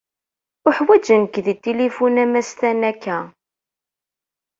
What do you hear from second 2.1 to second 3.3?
a mass Tanaka.